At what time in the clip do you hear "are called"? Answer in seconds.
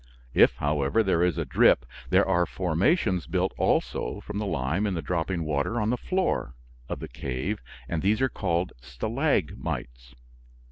8.19-8.73